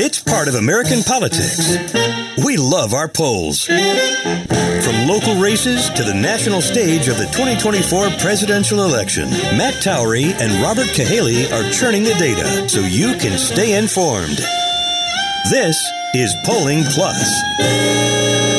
[0.00, 1.76] It's part of American politics.
[2.44, 3.64] We love our polls.
[3.64, 10.62] From local races to the national stage of the 2024 presidential election, Matt Towery and
[10.62, 14.38] Robert Cahaly are churning the data so you can stay informed.
[15.50, 15.76] This
[16.14, 18.57] is Polling Plus.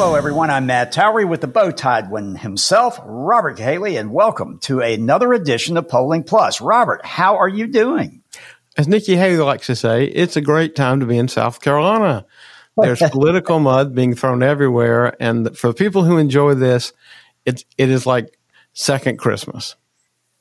[0.00, 0.48] Hello, everyone.
[0.48, 5.32] I'm Matt Towery with the bow tied one himself, Robert Cahaly, and welcome to another
[5.32, 6.60] edition of Polling Plus.
[6.60, 8.22] Robert, how are you doing?
[8.76, 12.26] as Nikki Haley likes to say, it's a great time to be in South Carolina.
[12.76, 16.92] There's political mud being thrown everywhere, and for people who enjoy this,
[17.44, 18.38] it it is like
[18.74, 19.74] second Christmas.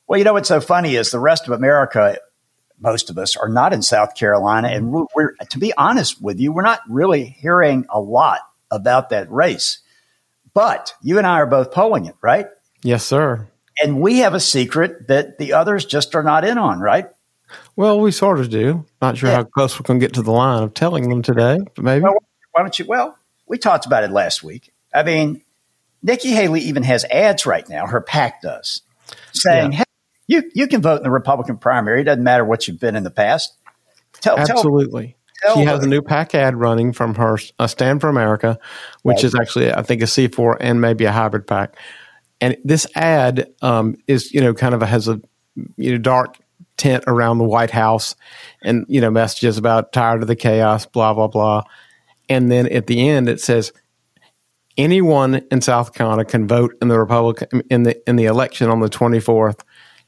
[0.07, 2.19] Well, you know what's so funny is the rest of America,
[2.79, 6.39] most of us are not in South Carolina, and we're, we're to be honest with
[6.39, 9.79] you, we're not really hearing a lot about that race.
[10.53, 12.47] But you and I are both polling it, right?
[12.83, 13.47] Yes, sir.
[13.81, 17.07] And we have a secret that the others just are not in on, right?
[17.75, 18.85] Well, we sort of do.
[19.01, 19.37] Not sure yeah.
[19.37, 22.03] how close we're going to get to the line of telling them today, but maybe.
[22.03, 22.17] Well,
[22.51, 22.85] why don't you?
[22.85, 24.73] Well, we talked about it last week.
[24.93, 25.41] I mean,
[26.01, 27.85] Nikki Haley even has ads right now.
[27.85, 28.81] Her PAC does,
[29.33, 29.77] saying, yeah.
[29.79, 29.83] "Hey,
[30.27, 32.01] you you can vote in the Republican primary.
[32.01, 33.53] It doesn't matter what you've been in the past."
[34.21, 35.16] Tell, Absolutely.
[35.53, 38.57] She has a new PAC ad running from her uh, Stand for America,
[39.03, 39.23] which right.
[39.23, 41.77] is actually, I think, a C4 and maybe a hybrid PAC.
[42.41, 45.21] And this ad um, is, you know, kind of a, has a
[45.75, 46.37] you know dark
[46.77, 48.15] tent around the White House
[48.61, 51.63] and, you know, messages about tired of the chaos, blah, blah, blah.
[52.29, 53.73] And then at the end, it says,
[54.77, 58.79] anyone in South Carolina can vote in the Republican in the in the election on
[58.79, 59.61] the 24th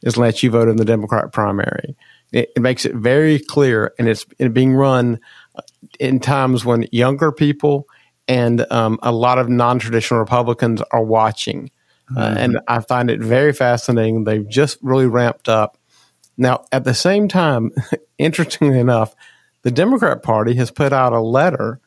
[0.06, 1.96] as let you vote in the Democrat primary.
[2.32, 5.20] It, it makes it very clear, and it's, being run
[6.00, 7.88] in times when younger people
[8.28, 11.72] and um, a lot of non-traditional Republicans are watching.
[12.16, 12.38] Uh, mm-hmm.
[12.38, 14.24] Uh, and I find it very fascinating.
[14.24, 15.80] They've just really ramped up
[16.40, 17.72] now, at the same time,
[18.18, 19.14] interestingly enough,
[19.62, 21.82] the Democrat Party has put out a letter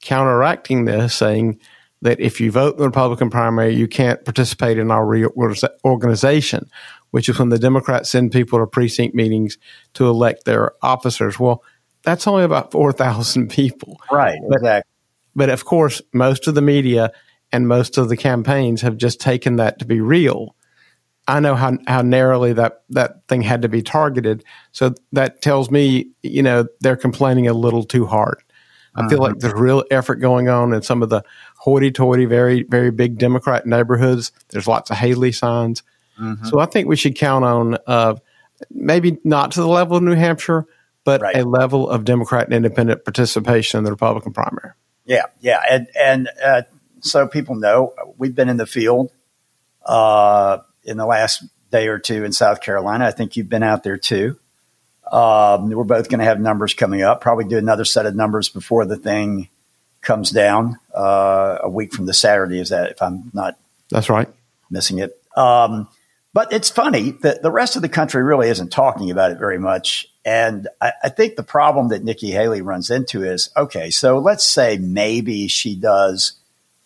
[0.00, 1.60] counteracting this, saying
[2.00, 6.70] that if you vote in the Republican primary, you can't participate in our reorganization,
[7.10, 9.58] which is when the Democrats send people to precinct meetings
[9.94, 11.38] to elect their officers.
[11.38, 11.62] Well,
[12.02, 14.00] that's only about 4,000 people.
[14.10, 14.90] Right, but, exactly.
[15.34, 17.12] But of course, most of the media
[17.52, 20.54] and most of the campaigns have just taken that to be real.
[21.28, 24.44] I know how, how narrowly that, that thing had to be targeted.
[24.72, 28.42] So that tells me, you know, they're complaining a little too hard.
[28.96, 29.38] I feel like uh-huh.
[29.40, 31.22] there's real effort going on in some of the
[31.58, 34.32] hoity-toity, very, very big Democrat neighborhoods.
[34.48, 35.84] There's lots of Haley signs.
[36.20, 36.46] Mm-hmm.
[36.46, 38.16] So I think we should count on uh,
[38.70, 40.66] maybe not to the level of New Hampshire,
[41.04, 41.36] but right.
[41.36, 44.72] a level of Democrat and independent participation in the Republican primary.
[45.04, 46.62] Yeah, yeah, and and uh,
[47.00, 49.12] so people know we've been in the field.
[49.84, 53.06] Uh, in the last day or two in South Carolina.
[53.06, 54.38] I think you've been out there too.
[55.10, 57.20] Um, we're both going to have numbers coming up.
[57.20, 59.48] Probably do another set of numbers before the thing
[60.00, 62.60] comes down uh, a week from the Saturday.
[62.60, 63.58] Is that if I'm not?
[63.90, 64.28] That's right.
[64.70, 65.20] Missing it.
[65.36, 65.88] Um,
[66.32, 69.58] but it's funny that the rest of the country really isn't talking about it very
[69.58, 70.06] much.
[70.24, 74.44] And I, I think the problem that Nikki Haley runs into is okay, so let's
[74.44, 76.40] say maybe she does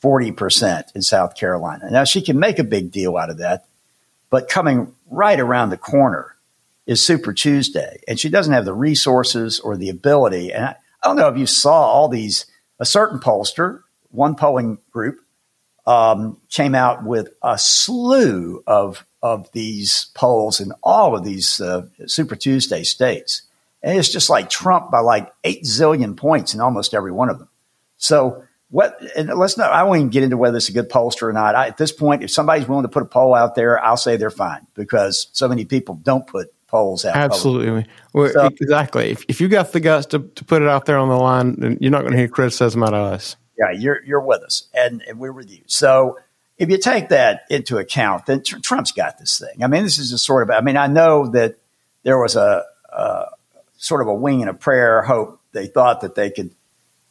[0.05, 1.91] 40% in South Carolina.
[1.91, 3.65] Now, she can make a big deal out of that.
[4.29, 6.37] But coming right around the corner
[6.87, 10.53] is Super Tuesday, and she doesn't have the resources or the ability.
[10.53, 12.45] And I, I don't know if you saw all these,
[12.79, 15.21] a certain pollster, one polling group,
[15.87, 21.87] um, came out with a slew of, of these polls in all of these uh,
[22.07, 23.43] Super Tuesday states.
[23.83, 27.39] And it's just like Trump by like eight zillion points in almost every one of
[27.39, 27.49] them.
[27.97, 31.23] So what and let's not I won't even get into whether it's a good pollster
[31.23, 31.55] or not.
[31.55, 34.19] I, at this point, if somebody's willing to put a poll out there, I'll say
[34.19, 37.17] they're fine because so many people don't put polls out.
[37.17, 37.87] Absolutely.
[38.13, 39.11] Well, so, exactly.
[39.11, 41.57] If, if you got the guts to, to put it out there on the line,
[41.61, 43.37] then you're not going to hear criticism out of us.
[43.59, 45.63] Yeah, you're you're with us, and, and we're with you.
[45.67, 46.19] So
[46.57, 49.63] if you take that into account, then tr- Trump's got this thing.
[49.63, 50.51] I mean, this is a sort of.
[50.51, 51.57] I mean, I know that
[52.03, 53.27] there was a, a
[53.77, 55.41] sort of a wing and a prayer hope.
[55.53, 56.55] They thought that they could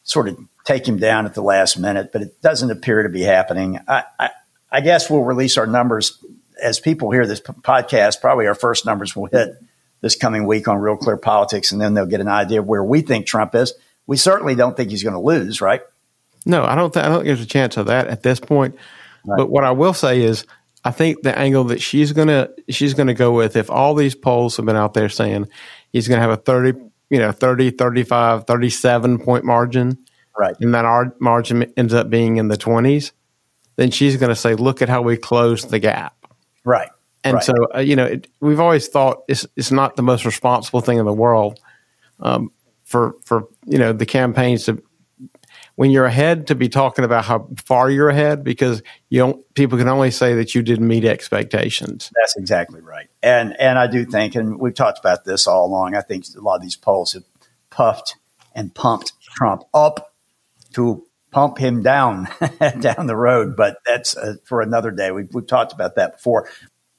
[0.02, 3.22] sort of take him down at the last minute, but it doesn't appear to be
[3.22, 3.78] happening.
[3.86, 4.30] I, I,
[4.70, 6.22] I guess we'll release our numbers
[6.62, 8.20] as people hear this podcast.
[8.20, 9.56] Probably our first numbers will hit
[10.00, 12.84] this coming week on Real Clear Politics, and then they'll get an idea of where
[12.84, 13.74] we think Trump is.
[14.06, 15.80] We certainly don't think he's going to lose, right?
[16.44, 16.92] No, I don't.
[16.92, 18.76] Th- I don't think there's a chance of that at this point.
[19.24, 19.38] Right.
[19.38, 20.46] But what I will say is,
[20.84, 24.56] I think the angle that she's gonna she's gonna go with, if all these polls
[24.56, 25.48] have been out there saying
[25.92, 26.78] he's going to have a 30,
[27.08, 29.96] you know, 30, 35, 37 point margin,
[30.38, 33.12] right, and that our margin ends up being in the twenties,
[33.76, 36.14] then she's going to say, look at how we closed the gap,
[36.64, 36.90] right.
[37.22, 37.42] And right.
[37.42, 40.98] so, uh, you know, it, we've always thought it's it's not the most responsible thing
[40.98, 41.58] in the world
[42.20, 42.52] um,
[42.84, 44.82] for for you know the campaigns to
[45.76, 49.78] when you're ahead to be talking about how far you're ahead because you don't people
[49.78, 52.10] can only say that you didn't meet expectations.
[52.20, 53.08] That's exactly right.
[53.22, 55.94] And and I do think and we've talked about this all along.
[55.94, 57.24] I think a lot of these polls have
[57.70, 58.16] puffed
[58.54, 60.14] and pumped Trump up
[60.74, 62.28] to pump him down
[62.80, 65.10] down the road, but that's uh, for another day.
[65.10, 66.48] We've, we've talked about that before.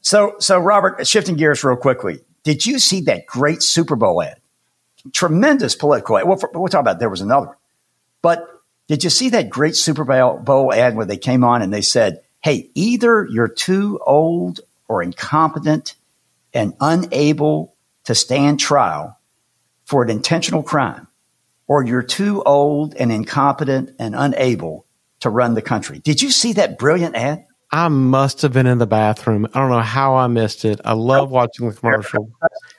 [0.01, 2.19] So so Robert, shifting gears real quickly.
[2.44, 4.39] Did you see that great Super Bowl ad?
[5.13, 6.27] Tremendous political ad.
[6.27, 7.57] Well, we'll talk about there was another.
[8.22, 8.54] But
[8.87, 12.21] did you see that great Super Bowl ad where they came on and they said,
[12.41, 15.95] hey, either you're too old or incompetent
[16.53, 19.19] and unable to stand trial
[19.85, 21.07] for an intentional crime,
[21.67, 24.85] or you're too old and incompetent and unable
[25.19, 25.99] to run the country.
[25.99, 27.45] Did you see that brilliant ad?
[27.71, 29.47] I must have been in the bathroom.
[29.53, 30.79] I don't know how I missed it.
[30.85, 32.29] I love watching the commercial.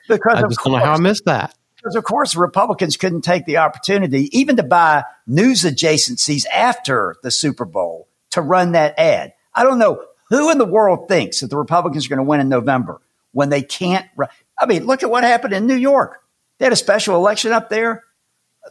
[0.09, 1.55] because I just don't know how I missed that.
[1.87, 7.31] Because, of course, Republicans couldn't take the opportunity even to buy news adjacencies after the
[7.31, 9.35] Super Bowl to run that ad.
[9.55, 12.41] I don't know who in the world thinks that the Republicans are going to win
[12.41, 13.01] in November
[13.31, 14.05] when they can't.
[14.59, 16.21] I mean, look at what happened in New York.
[16.59, 18.03] They had a special election up there.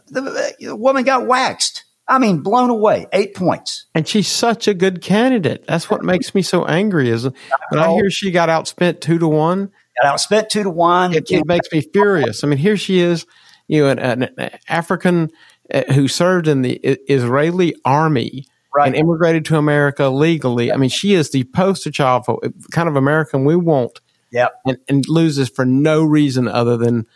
[0.08, 1.84] The, the woman got waxed.
[2.06, 3.86] I mean, blown away, eight points.
[3.94, 5.64] And she's such a good candidate.
[5.66, 7.08] That's what makes me so angry.
[7.08, 9.72] Is when I hear she got outspent two to one
[10.02, 11.14] got outspent two to one.
[11.14, 12.44] It, it makes me furious.
[12.44, 13.26] I mean, here she is,
[13.68, 15.30] you know, an, an African
[15.72, 16.74] uh, who served in the
[17.08, 18.86] Israeli army right.
[18.86, 20.72] and immigrated to America legally.
[20.72, 22.40] I mean, she is the poster child for
[22.70, 24.00] kind of American we want.
[24.32, 27.06] Yeah, and, and loses for no reason other than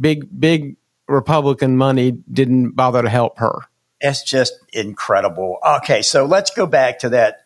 [0.00, 0.76] big, big
[1.08, 3.62] Republican money didn't bother to help her.
[4.00, 5.58] It's just incredible.
[5.78, 7.44] Okay, so let's go back to that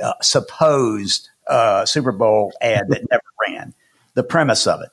[0.00, 3.22] uh, supposed uh, Super Bowl ad that never
[4.14, 4.88] The premise of it.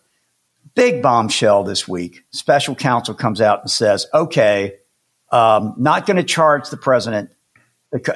[0.76, 2.24] Big bombshell this week.
[2.32, 4.76] Special counsel comes out and says, okay,
[5.32, 7.32] um, not going to charge the president.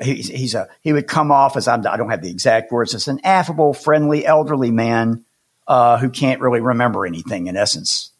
[0.01, 2.95] He's, he's, a, he would come off as, I'm, I don't have the exact words,
[2.95, 5.23] as an affable, friendly, elderly man
[5.67, 8.11] uh, who can't really remember anything in essence.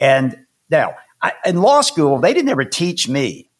[0.00, 3.50] And now, I, in law school, they didn't ever teach me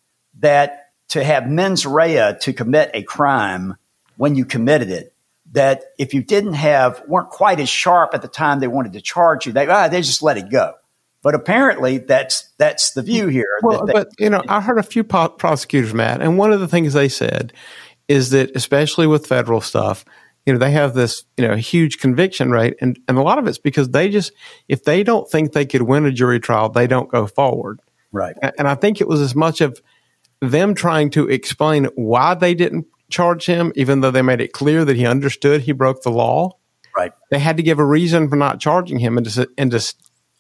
[0.41, 3.77] that to have mens rea to commit a crime
[4.17, 5.12] when you committed it
[5.53, 9.01] that if you didn't have weren't quite as sharp at the time they wanted to
[9.01, 10.75] charge you, they ah, they just let it go.
[11.23, 13.59] But apparently, that's that's the view here.
[13.63, 16.69] Well, but you know, I heard a few po- prosecutors, Matt, and one of the
[16.69, 17.53] things they said
[18.09, 20.05] is that, especially with federal stuff,
[20.45, 23.47] you know, they have this you know huge conviction rate, and and a lot of
[23.47, 24.33] it's because they just
[24.69, 27.81] if they don't think they could win a jury trial, they don't go forward.
[28.11, 28.37] Right.
[28.59, 29.81] And I think it was as much of
[30.41, 34.85] them trying to explain why they didn't charge him, even though they made it clear
[34.85, 36.57] that he understood he broke the law.
[36.97, 37.13] Right.
[37.31, 39.95] They had to give a reason for not charging him, and to, and to,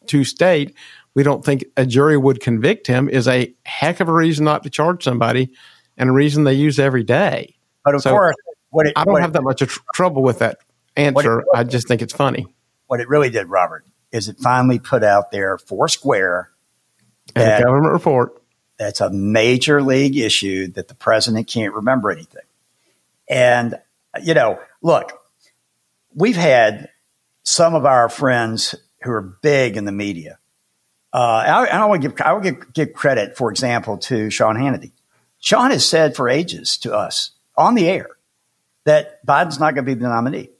[0.06, 0.74] to state
[1.14, 4.62] we don't think a jury would convict him is a heck of a reason not
[4.62, 5.50] to charge somebody,
[5.96, 7.54] and a reason they use every day.
[7.84, 8.36] But of so course,
[8.70, 10.58] what it, I don't have it, that much tr- trouble with that
[10.96, 11.40] answer.
[11.40, 12.46] It, I just think it's funny.
[12.86, 16.50] What it really did, Robert, is it finally put out there four square
[17.34, 18.42] and a government report.
[18.78, 22.42] That's a major league issue that the president can't remember anything.
[23.32, 23.80] And,
[24.22, 25.18] you know, look,
[26.14, 26.90] we've had
[27.44, 30.38] some of our friends who are big in the media.
[31.14, 34.92] Uh, I, I want to give, I give, give credit, for example, to Sean Hannity.
[35.38, 38.10] Sean has said for ages to us on the air
[38.84, 40.50] that Biden's not going to be the nominee.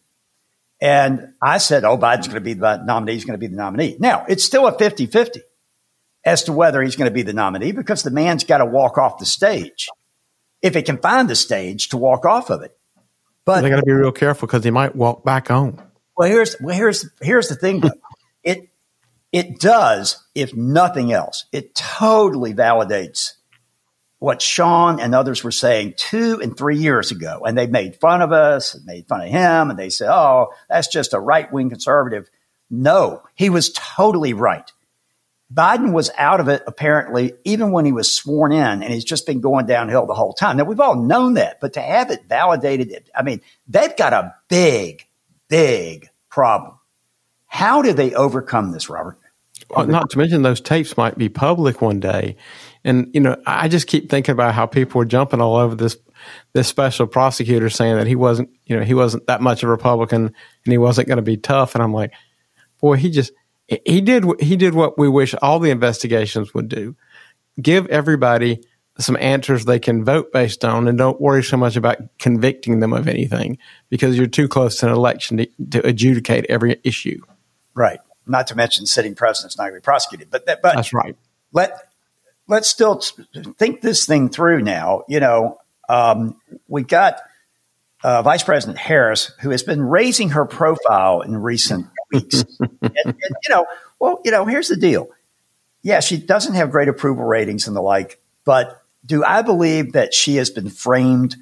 [0.81, 3.13] And I said, oh, Biden's going to be the nominee.
[3.13, 3.97] He's going to be the nominee.
[3.99, 5.43] Now, it's still a 50 50
[6.25, 8.97] as to whether he's going to be the nominee because the man's got to walk
[8.97, 9.89] off the stage
[10.63, 12.77] if it can find the stage to walk off of it.
[13.45, 15.83] But they got to be real careful because he might walk back on.
[16.17, 17.83] Well, here's well here's here's the thing.
[18.45, 18.69] it
[19.33, 23.33] it does, if nothing else, it totally validates
[24.19, 27.41] what Sean and others were saying two and three years ago.
[27.45, 30.53] And they made fun of us, and made fun of him, and they said, "Oh,
[30.69, 32.31] that's just a right wing conservative."
[32.71, 34.71] No, he was totally right.
[35.53, 39.27] Biden was out of it apparently even when he was sworn in and he's just
[39.27, 40.57] been going downhill the whole time.
[40.57, 44.35] Now we've all known that, but to have it validated, I mean, they've got a
[44.49, 45.07] big,
[45.49, 46.79] big problem
[47.47, 49.19] How do they overcome this, Robert?
[49.71, 52.37] Well, not to mention those tapes might be public one day.
[52.85, 55.97] And, you know, I just keep thinking about how people were jumping all over this
[56.53, 59.73] this special prosecutor saying that he wasn't, you know, he wasn't that much of a
[59.73, 61.75] Republican and he wasn't going to be tough.
[61.75, 62.13] And I'm like,
[62.81, 63.33] boy, he just
[63.85, 66.97] he did he did what we wish all the investigations would do:
[67.61, 68.63] give everybody
[68.99, 72.93] some answers they can vote based on, and don't worry so much about convicting them
[72.93, 77.21] of anything because you're too close to an election to, to adjudicate every issue.
[77.75, 78.01] Right.
[78.27, 81.17] Not to mention sitting president's not going to be prosecuted, but that, but that's right.
[81.53, 81.77] Let
[82.47, 83.01] let's still
[83.59, 85.05] think this thing through now.
[85.09, 86.37] You know, um,
[86.69, 87.21] we got
[88.05, 92.45] uh, Vice President Harris, who has been raising her profile in recent weeks.
[92.61, 93.67] and, and, you know,
[93.99, 95.09] well, you know, here's the deal.
[95.83, 100.15] Yeah, she doesn't have great approval ratings and the like, but do I believe that
[100.15, 101.37] she has been framed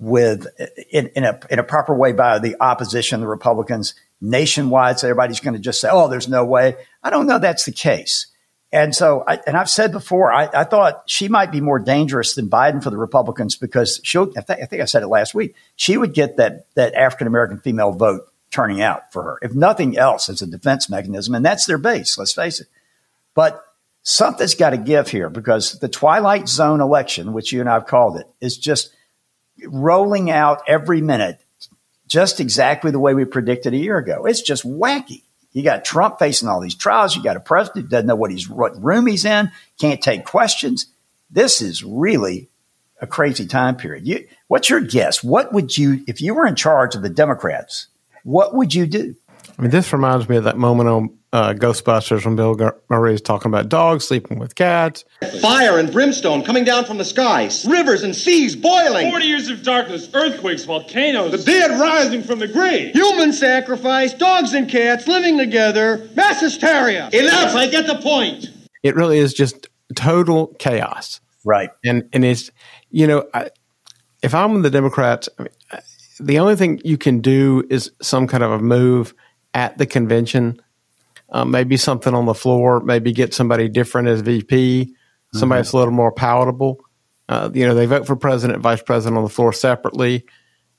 [0.00, 0.46] with
[0.90, 4.98] in, in a in a proper way by the opposition, the Republicans nationwide?
[4.98, 7.72] So everybody's going to just say, "Oh, there's no way." I don't know that's the
[7.72, 8.26] case.
[8.70, 12.34] And so, I, and I've said before, I, I, thought she might be more dangerous
[12.34, 15.34] than Biden for the Republicans because she'll, I, th- I think I said it last
[15.34, 19.54] week, she would get that, that African American female vote turning out for her, if
[19.54, 21.32] nothing else, as a defense mechanism.
[21.36, 22.66] And that's their base, let's face it.
[23.32, 23.64] But
[24.02, 28.16] something's got to give here because the Twilight Zone election, which you and I've called
[28.16, 28.92] it, is just
[29.64, 31.40] rolling out every minute,
[32.08, 34.24] just exactly the way we predicted a year ago.
[34.26, 35.22] It's just wacky.
[35.52, 37.14] You got Trump facing all these trials.
[37.14, 40.24] You got a president who doesn't know what he's what room he's in, can't take
[40.24, 40.86] questions.
[41.30, 42.50] This is really
[43.00, 44.04] a crazy time period.
[44.04, 45.22] You, what's your guess?
[45.22, 47.86] What would you, if you were in charge of the Democrats,
[48.24, 49.14] what would you do?
[49.58, 52.56] I mean, this reminds me of that moment on uh, Ghostbusters when Bill
[52.88, 55.04] Murray is talking about dogs sleeping with cats.
[55.40, 59.10] Fire and brimstone coming down from the skies, rivers and seas boiling.
[59.10, 61.32] 40 years of darkness, earthquakes, volcanoes.
[61.32, 62.94] The dead rising from the grave.
[62.94, 67.10] Human sacrifice, dogs and cats living together, mass hysteria.
[67.12, 68.46] Enough, I get the point.
[68.82, 71.20] It really is just total chaos.
[71.44, 71.70] Right.
[71.84, 72.50] And, and it's,
[72.90, 73.50] you know, I,
[74.22, 75.52] if I'm the Democrats, I mean,
[76.20, 79.14] the only thing you can do is some kind of a move
[79.54, 80.60] at the convention,
[81.30, 84.94] um, maybe something on the floor, maybe get somebody different as VP,
[85.32, 85.62] somebody mm-hmm.
[85.62, 86.78] that's a little more palatable.
[87.28, 90.24] Uh, you know, they vote for president, vice president on the floor separately,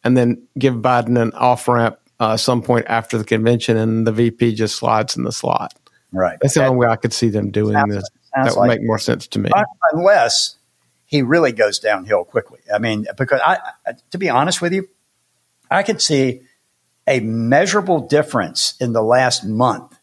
[0.03, 4.11] and then give Biden an off ramp uh, some point after the convention, and the
[4.11, 5.73] VP just slides in the slot.
[6.11, 6.37] Right.
[6.41, 8.03] That's the only way I could see them doing sounds, this.
[8.35, 9.51] Sounds that would like make more sense to me.
[9.93, 10.57] Unless
[11.05, 12.59] he really goes downhill quickly.
[12.73, 13.57] I mean, because I,
[14.11, 14.87] to be honest with you,
[15.69, 16.41] I could see
[17.07, 19.99] a measurable difference in the last month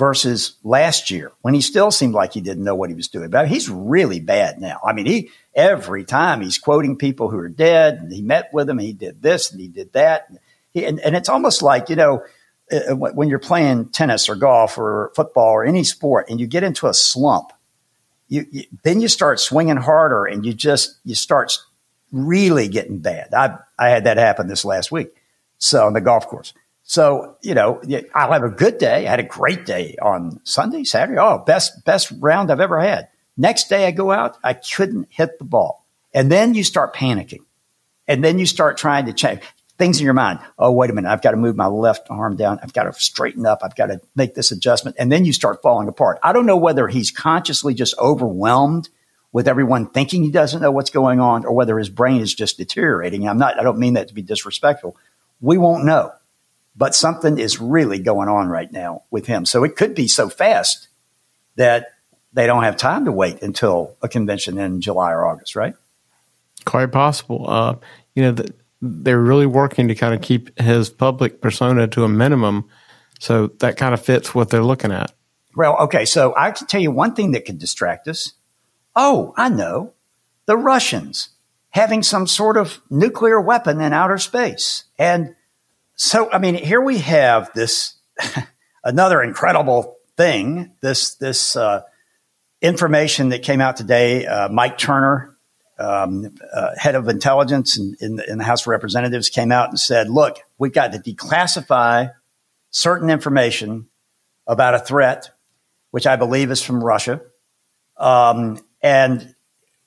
[0.00, 3.28] versus last year when he still seemed like he didn't know what he was doing.
[3.28, 4.80] But he's really bad now.
[4.84, 8.66] I mean, he every time he's quoting people who are dead, and he met with
[8.66, 10.28] them, he did this and he did that,
[10.72, 12.24] he, and, and it's almost like you know
[12.72, 16.46] uh, uh, when you're playing tennis or golf or football or any sport, and you
[16.46, 17.52] get into a slump.
[18.28, 21.58] You, you, then you start swinging harder and you just you start
[22.12, 23.32] really getting bad.
[23.34, 25.14] I I had that happen this last week.
[25.58, 26.54] So on the golf course.
[26.90, 27.80] So, you know,
[28.16, 29.06] I'll have a good day.
[29.06, 31.20] I had a great day on Sunday, Saturday.
[31.20, 33.06] Oh, best, best round I've ever had.
[33.36, 35.86] Next day I go out, I couldn't hit the ball.
[36.12, 37.44] And then you start panicking.
[38.08, 39.42] And then you start trying to change
[39.78, 40.40] things in your mind.
[40.58, 41.08] Oh, wait a minute.
[41.08, 42.58] I've got to move my left arm down.
[42.60, 43.60] I've got to straighten up.
[43.62, 44.96] I've got to make this adjustment.
[44.98, 46.18] And then you start falling apart.
[46.24, 48.88] I don't know whether he's consciously just overwhelmed
[49.32, 52.58] with everyone thinking he doesn't know what's going on or whether his brain is just
[52.58, 53.28] deteriorating.
[53.28, 54.96] I'm not, I don't mean that to be disrespectful.
[55.40, 56.12] We won't know,
[56.76, 59.44] but something is really going on right now with him.
[59.46, 60.88] So it could be so fast
[61.56, 61.94] that
[62.32, 65.74] they don't have time to wait until a convention in July or August, right?
[66.64, 67.48] Quite possible.
[67.48, 67.76] Uh,
[68.14, 72.08] you know, the, they're really working to kind of keep his public persona to a
[72.08, 72.68] minimum.
[73.18, 75.12] So that kind of fits what they're looking at.
[75.54, 76.04] Well, okay.
[76.04, 78.32] So I can tell you one thing that could distract us
[78.94, 79.94] Oh, I know.
[80.46, 81.30] The Russians
[81.70, 84.84] having some sort of nuclear weapon in outer space.
[84.98, 85.36] And
[85.94, 87.96] so, I mean, here we have this
[88.84, 90.72] another incredible thing.
[90.80, 91.82] This this uh,
[92.60, 94.26] information that came out today.
[94.26, 95.36] Uh, Mike Turner,
[95.78, 99.68] um, uh, head of intelligence in, in, the, in the House of Representatives, came out
[99.68, 102.12] and said, "Look, we've got to declassify
[102.70, 103.88] certain information
[104.46, 105.30] about a threat,
[105.90, 107.20] which I believe is from Russia."
[107.96, 109.34] Um, and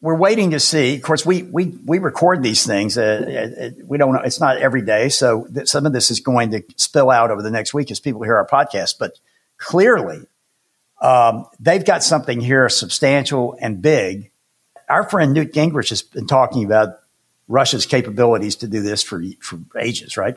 [0.02, 0.96] we're waiting to see.
[0.96, 2.98] Of course, we we we record these things.
[2.98, 4.14] Uh, uh we don't.
[4.14, 4.22] know.
[4.22, 7.42] It's not every day, so th- some of this is going to spill out over
[7.42, 8.96] the next week as people hear our podcast.
[9.00, 9.20] But
[9.58, 10.28] clearly,
[11.02, 14.32] um, they've got something here substantial and big.
[14.90, 17.00] Our friend Newt Gingrich has been talking about
[17.48, 20.36] Russia's capabilities to do this for for ages, right?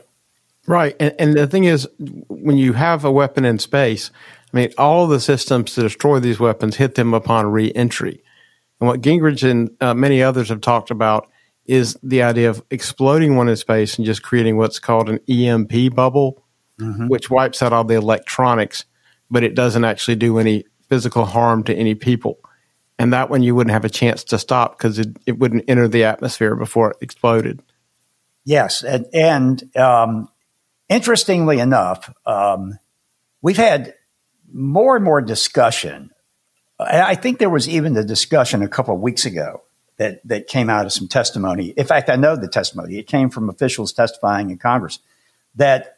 [0.65, 0.95] Right.
[0.99, 4.11] And, and the thing is, when you have a weapon in space,
[4.53, 8.21] I mean, all the systems to destroy these weapons hit them upon re-entry.
[8.79, 11.29] And what Gingrich and uh, many others have talked about
[11.65, 15.93] is the idea of exploding one in space and just creating what's called an EMP
[15.93, 16.43] bubble,
[16.79, 17.07] mm-hmm.
[17.07, 18.85] which wipes out all the electronics,
[19.29, 22.39] but it doesn't actually do any physical harm to any people.
[22.99, 25.87] And that one you wouldn't have a chance to stop because it, it wouldn't enter
[25.87, 27.61] the atmosphere before it exploded.
[28.43, 28.81] Yes.
[28.83, 30.29] And, and um,
[30.89, 32.79] interestingly enough, um,
[33.41, 33.93] we've had
[34.51, 36.11] more and more discussion.
[36.79, 39.63] I think there was even the discussion a couple of weeks ago
[39.97, 41.69] that, that came out of some testimony.
[41.69, 42.97] In fact, I know the testimony.
[42.97, 44.99] It came from officials testifying in Congress
[45.55, 45.97] that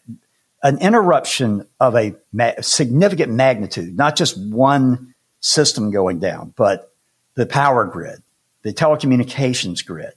[0.64, 6.94] an interruption of a ma- significant magnitude, not just one system going down, but
[7.36, 8.22] the power grid,
[8.64, 10.14] the telecommunications grid.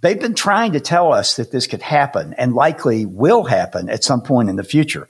[0.00, 4.04] They've been trying to tell us that this could happen and likely will happen at
[4.04, 5.08] some point in the future.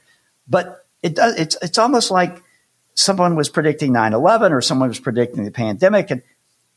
[0.49, 2.43] But it does, it's, it's almost like
[2.95, 6.11] someone was predicting 9-11 or someone was predicting the pandemic.
[6.11, 6.23] And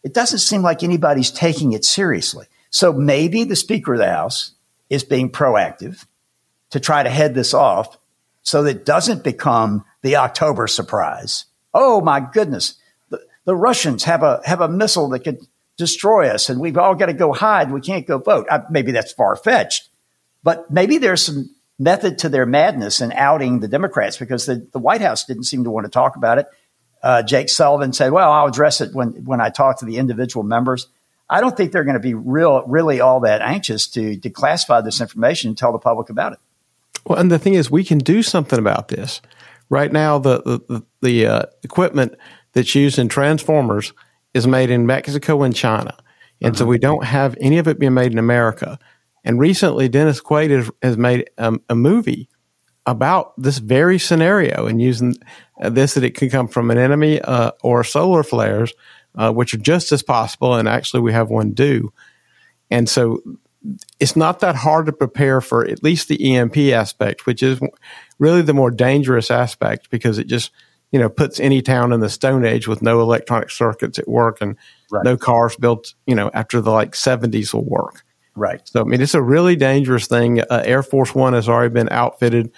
[0.04, 2.46] it doesn't seem like anybody's taking it seriously.
[2.70, 4.54] So maybe the Speaker of the House
[4.90, 6.06] is being proactive
[6.72, 7.98] to try to head this off
[8.42, 11.46] so that it doesn't become the October surprise.
[11.74, 12.76] Oh my goodness.
[13.10, 15.40] The, the Russians have a, have a missile that could
[15.78, 17.72] destroy us and we've all got to go hide.
[17.72, 18.48] We can't go vote.
[18.50, 19.90] I, maybe that's far fetched,
[20.44, 24.80] but maybe there's some method to their madness in outing the Democrats because the, the
[24.80, 26.48] White House didn't seem to want to talk about it.
[27.04, 30.44] Uh, Jake Sullivan said, well, I'll address it when, when I talk to the individual
[30.44, 30.88] members.
[31.30, 35.02] I don't think they're going to be real, really all that anxious to declassify this
[35.02, 36.40] information and tell the public about it.
[37.06, 39.22] Well, and the thing is, we can do something about this.
[39.70, 42.16] Right now, the the, the uh, equipment
[42.54, 43.94] that's used in transformers
[44.34, 45.98] is made in Mexico and China,
[46.42, 46.60] and uh-huh.
[46.60, 48.80] so we don't have any of it being made in America.
[49.28, 52.30] And recently, Dennis Quaid has, has made um, a movie
[52.86, 55.16] about this very scenario and using
[55.62, 58.74] uh, this that it could come from an enemy uh, or solar flares,
[59.16, 60.56] uh, which are just as possible.
[60.56, 61.92] And actually, we have one due.
[62.72, 63.22] And so
[64.00, 67.60] it's not that hard to prepare for at least the EMP aspect, which is
[68.20, 70.52] really the more dangerous aspect because it just
[70.94, 74.38] you know puts any town in the Stone Age with no electronic circuits at work
[74.40, 74.56] and
[74.90, 75.04] right.
[75.04, 78.06] no cars built you know after the like seventies will work.
[78.38, 78.62] Right.
[78.66, 80.42] So I mean, it's a really dangerous thing.
[80.42, 82.52] Uh, Air Force One has already been outfitted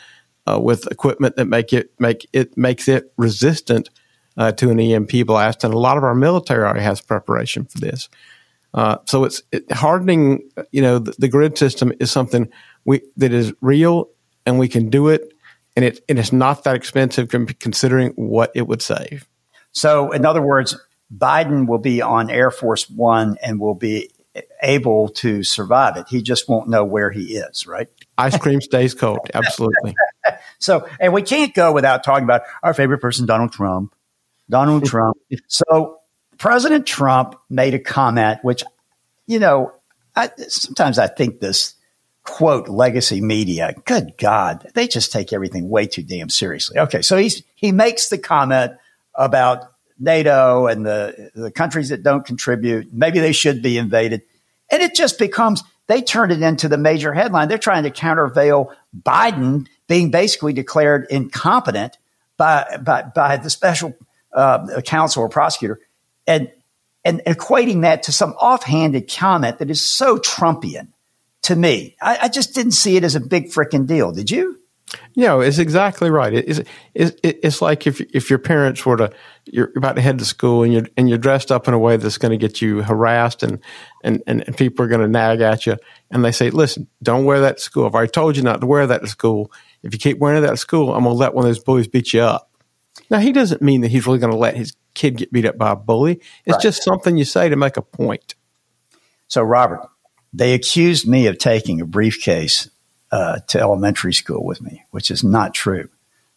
[0.46, 3.90] uh, with equipment that make it make it makes it resistant
[4.36, 7.80] uh, to an EMP blast, and a lot of our military already has preparation for
[7.80, 8.10] this.
[8.74, 10.50] Uh, so it's it, hardening.
[10.72, 12.50] You know, the, the, grid system is something
[12.84, 14.10] we that is real,
[14.46, 15.34] and we can do it,
[15.78, 19.30] and it and it's not that expensive considering what it would save.
[19.72, 20.78] So, in other words,
[21.16, 24.12] Biden will be on Air Force One and will be
[24.62, 26.08] able to survive it.
[26.08, 27.88] He just won't know where he is, right?
[28.18, 29.20] Ice cream stays cold.
[29.34, 29.96] Absolutely.
[30.60, 33.96] so, and we can't go without talking about our favorite person, Donald Trump.
[34.50, 35.18] Donald Trump.
[35.48, 36.00] So,
[36.38, 38.64] President Trump made a comment, which,
[39.28, 39.74] you know,
[40.16, 41.76] I, sometimes I think this
[42.24, 46.80] quote legacy media, good God, they just take everything way too damn seriously.
[46.80, 48.74] Okay, so he's he makes the comment
[49.16, 49.69] about
[50.00, 54.22] NATO and the the countries that don't contribute, maybe they should be invaded,
[54.72, 57.48] and it just becomes they turned it into the major headline.
[57.48, 61.98] They're trying to countervail Biden being basically declared incompetent
[62.38, 63.96] by by, by the special
[64.34, 65.80] uh, counsel or prosecutor
[66.28, 66.52] and
[67.04, 70.90] and equating that to some offhanded comment that is so Trumpian
[71.44, 71.96] to me.
[72.02, 74.12] I, I just didn't see it as a big freaking deal.
[74.12, 74.59] Did you?
[75.16, 76.34] No, it's exactly right.
[76.34, 76.62] It's,
[76.94, 79.12] it's, it's like if if your parents were to
[79.46, 81.98] you're about to head to school and you're and you're dressed up in a way
[81.98, 83.60] that's going to get you harassed and,
[84.04, 85.78] and and people are going to nag at you
[86.12, 87.86] and they say, "Listen, don't wear that to school.
[87.86, 89.52] I've already told you not to wear that to school.
[89.84, 91.88] If you keep wearing that to school, I'm going to let one of those bullies
[91.88, 92.52] beat you up."
[93.10, 95.58] Now he doesn't mean that he's really going to let his kid get beat up
[95.58, 96.22] by a bully.
[96.46, 96.62] It's right.
[96.62, 98.36] just something you say to make a point.
[99.28, 99.88] So, Robert,
[100.34, 102.70] they accused me of taking a briefcase
[103.12, 105.90] uh, to elementary school with me, which is not true.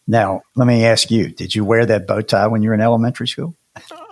[0.07, 2.81] Now, let me ask you: Did you wear that bow tie when you were in
[2.81, 3.55] elementary school?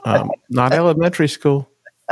[0.06, 1.70] Um, not elementary school.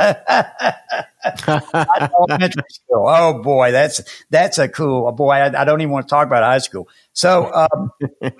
[1.28, 3.06] elementary school.
[3.08, 5.32] Oh boy, that's that's a cool oh boy.
[5.32, 6.88] I, I, don't even want to talk about high school.
[7.12, 7.92] So, um,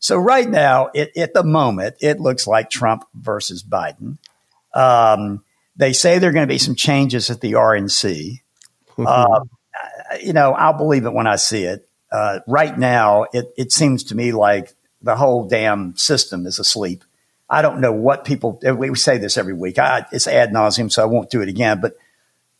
[0.00, 4.18] so right now, it, at the moment, it looks like Trump versus Biden.
[4.74, 5.44] Um,
[5.76, 8.40] they say there are going to be some changes at the RNC.
[8.96, 9.06] Mm-hmm.
[9.06, 9.40] Uh,
[10.22, 11.88] you know, I'll believe it when I see it.
[12.10, 17.04] Uh, right now, it, it seems to me like the whole damn system is asleep.
[17.48, 18.60] I don't know what people.
[18.62, 19.78] We say this every week.
[19.78, 21.80] I, it's ad nauseum, so I won't do it again.
[21.80, 21.96] But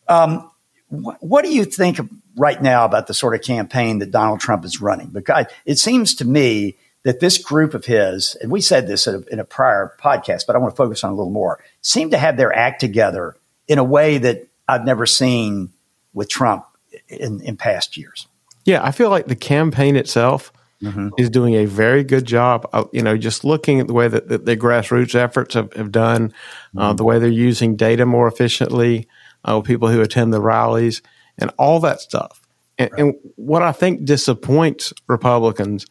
[0.09, 0.51] um,
[0.88, 1.99] wh- what do you think
[2.37, 5.09] right now about the sort of campaign that Donald Trump is running?
[5.09, 9.14] Because it seems to me that this group of his, and we said this in
[9.14, 12.11] a, in a prior podcast, but I want to focus on a little more, seem
[12.11, 13.37] to have their act together
[13.69, 15.71] in a way that I've never seen
[16.12, 16.64] with Trump
[17.09, 18.27] in, in past years.
[18.64, 21.09] Yeah, I feel like the campaign itself mm-hmm.
[21.19, 22.69] is doing a very good job.
[22.73, 25.93] Of, you know, just looking at the way that the, the grassroots efforts have, have
[25.93, 26.79] done, uh, mm-hmm.
[26.79, 29.07] uh, the way they're using data more efficiently,
[29.45, 31.03] uh, people who attend the rallies,
[31.38, 32.40] and all that stuff.
[32.79, 33.01] And, right.
[33.01, 35.87] and what I think disappoints Republicans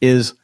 [0.00, 0.34] is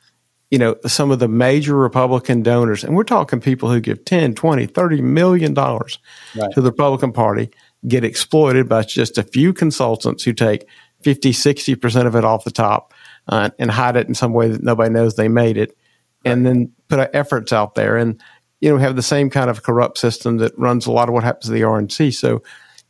[0.53, 4.35] you know, some of the major Republican donors, and we're talking people who give 10,
[4.35, 5.99] 20, 30 million dollars
[6.37, 6.53] right.
[6.53, 7.49] to the Republican Party,
[7.87, 10.67] get exploited by just a few consultants who take
[11.03, 12.95] 50, 60% of it off the top
[13.29, 15.77] uh, and hide it in some way that nobody knows they made it,
[16.25, 17.97] and then put efforts out there.
[17.97, 18.21] And,
[18.61, 21.25] you know, have the same kind of corrupt system that runs a lot of what
[21.25, 22.15] happens to the RNC.
[22.15, 22.43] So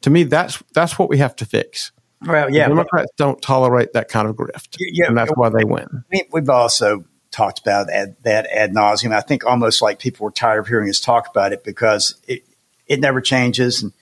[0.03, 1.93] to me, that's, that's what we have to fix.
[2.27, 2.69] Well, yeah.
[2.69, 4.77] The Democrats don't tolerate that kind of grift.
[4.79, 6.05] Yeah, and that's why they win.
[6.31, 9.13] We've also talked about ad, that ad nauseum.
[9.13, 12.45] I think almost like people were tired of hearing us talk about it because it
[12.87, 13.83] it never changes.
[13.83, 13.93] And,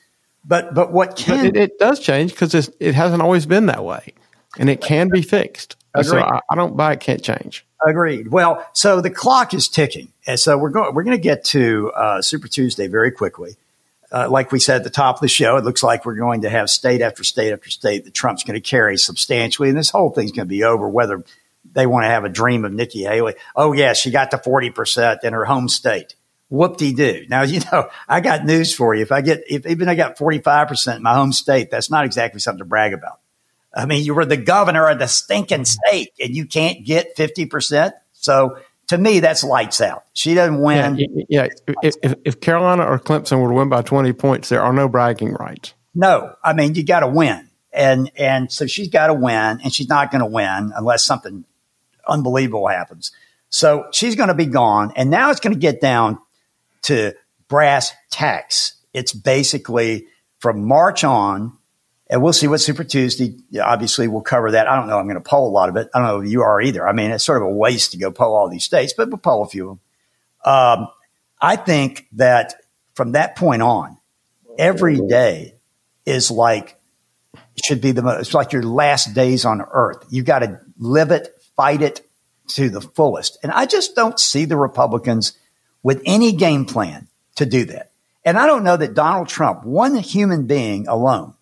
[0.45, 3.85] but but what can but it, it, does change because it hasn't always been that
[3.85, 4.15] way,
[4.59, 5.77] and it can be fixed.
[6.03, 7.67] So I, I, don't buy it can't change.
[7.85, 8.29] Agreed.
[8.29, 11.91] Well, so the clock is ticking, and so we're going we're going to get to
[11.93, 13.57] uh, Super Tuesday very quickly.
[14.13, 16.43] Uh, like we said at the top of the show, it looks like we're going
[16.43, 19.91] to have state after state after state that Trump's going to carry substantially, and this
[19.91, 21.23] whole thing's going to be over whether
[21.73, 23.35] they want to have a dream of Nikki Haley.
[23.55, 26.15] Oh, yeah, she got to 40% in her home state.
[26.51, 27.27] Whoop de doo.
[27.29, 29.03] Now, you know, I got news for you.
[29.03, 32.41] If I get, if even I got 45% in my home state, that's not exactly
[32.41, 33.21] something to brag about.
[33.75, 35.89] I mean, you were the governor of the stinking mm-hmm.
[35.89, 37.93] state and you can't get 50%.
[38.13, 38.59] So
[38.89, 40.05] to me, that's lights out.
[40.13, 40.99] She doesn't win.
[40.99, 41.25] Yeah.
[41.29, 41.49] yeah.
[41.83, 44.89] If, if, if, Carolina or Clemson were to win by 20 points, there are no
[44.89, 45.75] bragging rights.
[45.95, 46.35] No.
[46.43, 47.49] I mean, you got to win.
[47.73, 51.45] And, and so she's got to win and she's not going to win unless something
[52.09, 53.13] unbelievable happens.
[53.49, 54.93] So she's going to be gone.
[54.97, 56.19] And now it's going to get down
[56.83, 57.15] to
[57.49, 58.75] brass tacks.
[58.93, 60.07] It's basically
[60.39, 61.57] from March on,
[62.09, 64.69] and we'll see what Super Tuesday, obviously, we'll cover that.
[64.69, 64.99] I don't know.
[64.99, 65.89] I'm going to poll a lot of it.
[65.95, 66.87] I don't know if you are either.
[66.89, 69.19] I mean, it's sort of a waste to go poll all these states, but we'll
[69.19, 69.79] poll a few of
[70.45, 70.53] them.
[70.53, 70.89] Um,
[71.41, 72.55] I think that
[72.95, 73.99] from that point on,
[74.59, 75.55] every day
[76.05, 76.77] is like,
[77.65, 80.05] should be the most, it's like your last days on earth.
[80.11, 82.01] You got to live it, fight it
[82.49, 83.39] to the fullest.
[83.43, 85.39] And I just don't see the Republicans
[85.83, 87.91] with any game plan to do that.
[88.25, 91.35] And I don't know that Donald Trump, one human being alone,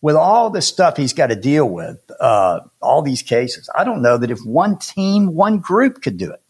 [0.00, 4.02] with all the stuff he's got to deal with, uh, all these cases, I don't
[4.02, 6.42] know that if one team, one group could do it.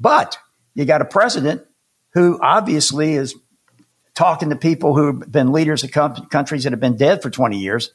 [0.00, 0.38] But
[0.74, 1.64] you got a president
[2.14, 3.34] who obviously is
[4.14, 7.92] talking to people who've been leaders of countries that have been dead for 20 years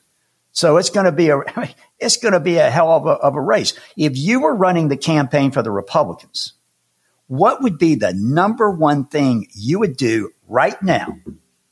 [0.53, 1.41] so it's going to be a,
[1.99, 3.73] it's going to be a hell of a, of a race.
[3.97, 6.53] If you were running the campaign for the Republicans,
[7.27, 11.17] what would be the number one thing you would do right now?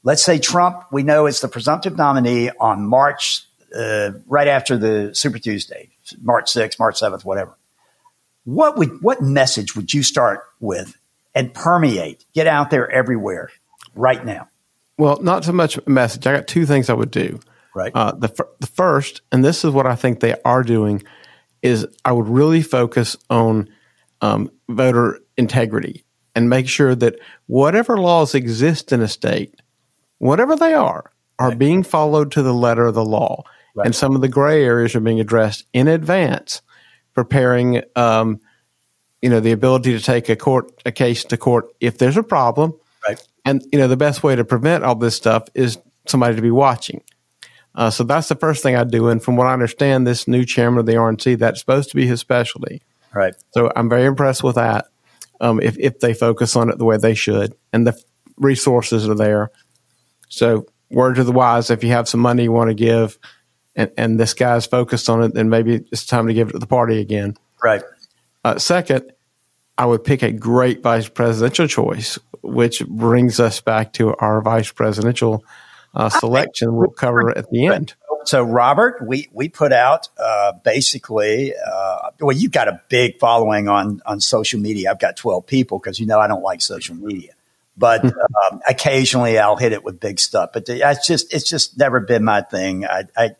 [0.03, 5.13] Let's say Trump, we know is the presumptive nominee on March, uh, right after the
[5.13, 5.89] Super Tuesday,
[6.21, 7.55] March 6th, March 7th, whatever.
[8.43, 10.97] What would, what message would you start with
[11.35, 13.49] and permeate, get out there everywhere
[13.93, 14.49] right now?
[14.97, 16.25] Well, not so much message.
[16.27, 17.39] I got two things I would do.
[17.73, 17.91] Right.
[17.95, 21.03] Uh, the f- the first, and this is what I think they are doing,
[21.61, 23.69] is I would really focus on
[24.21, 26.03] um, voter integrity
[26.35, 29.55] and make sure that whatever laws exist in a state,
[30.19, 31.57] whatever they are, are right.
[31.57, 33.43] being followed to the letter of the law,
[33.75, 33.85] right.
[33.85, 36.61] and some of the gray areas are being addressed in advance,
[37.13, 37.81] preparing.
[37.95, 38.39] Um,
[39.21, 42.23] you know the ability to take a court a case to court if there's a
[42.23, 42.73] problem,
[43.07, 43.21] right?
[43.45, 46.51] And you know the best way to prevent all this stuff is somebody to be
[46.51, 47.03] watching.
[47.73, 49.07] Uh, so that's the first thing I do.
[49.07, 52.05] And from what I understand, this new chairman of the RNC, that's supposed to be
[52.05, 52.81] his specialty.
[53.13, 53.33] Right.
[53.51, 54.87] So I'm very impressed with that.
[55.39, 57.99] Um, if, if they focus on it the way they should and the
[58.37, 59.49] resources are there.
[60.29, 63.17] So word to the wise, if you have some money you want to give
[63.75, 66.59] and, and this guy's focused on it, then maybe it's time to give it to
[66.59, 67.37] the party again.
[67.63, 67.81] Right.
[68.43, 69.11] Uh, second,
[69.77, 74.71] I would pick a great vice presidential choice, which brings us back to our vice
[74.71, 75.43] presidential
[75.93, 77.95] uh, selection we'll cover at the end.
[78.25, 83.67] So, Robert, we, we put out uh, basically, uh, well, you've got a big following
[83.67, 84.91] on, on social media.
[84.91, 87.33] I've got 12 people because you know I don't like social media.
[87.77, 90.51] But um, occasionally I'll hit it with big stuff.
[90.53, 92.85] But the, it's just it's just never been my thing.
[92.85, 93.31] I, I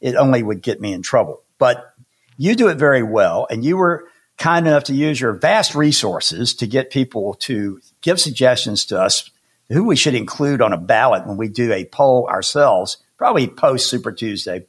[0.00, 1.42] it only would get me in trouble.
[1.58, 1.94] But
[2.36, 6.54] you do it very well, and you were kind enough to use your vast resources
[6.54, 9.30] to get people to give suggestions to us
[9.70, 13.90] who we should include on a ballot when we do a poll ourselves, probably post
[13.90, 14.66] Super Tuesday.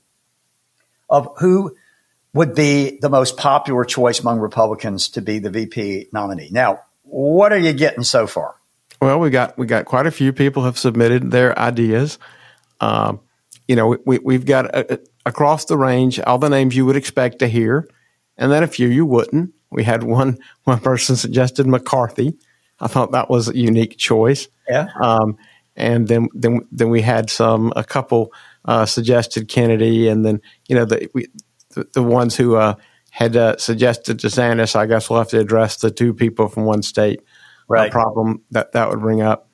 [1.09, 1.75] of who
[2.33, 6.49] would be the most popular choice among Republicans to be the VP nominee.
[6.51, 8.55] Now, what are you getting so far?
[9.01, 12.19] Well, we got we got quite a few people have submitted their ideas.
[12.81, 13.21] Um,
[13.67, 16.97] you know, we, we've got a, a, across the range all the names you would
[16.97, 17.87] expect to hear,
[18.37, 19.53] and then a few you wouldn't.
[19.71, 22.37] We had one one person suggested McCarthy.
[22.79, 24.47] I thought that was a unique choice.
[24.67, 24.87] Yeah.
[25.01, 25.37] Um,
[25.79, 28.33] and then then then we had some a couple
[28.65, 31.27] uh, suggested Kennedy, and then you know the we,
[31.69, 32.75] the, the ones who uh,
[33.11, 34.75] had uh, suggested DeSantis.
[34.75, 37.21] I guess we'll have to address the two people from one state
[37.67, 37.91] right.
[37.91, 39.49] problem that that would bring up.